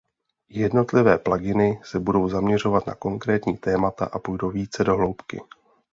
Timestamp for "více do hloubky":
4.51-5.41